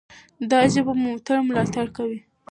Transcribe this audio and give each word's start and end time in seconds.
دا 0.49 0.59
ژبه 0.71 0.83
به 0.87 0.93
مو 1.01 1.11
تل 1.25 1.37
ملاتړ 1.47 1.85
کوي. 1.97 2.19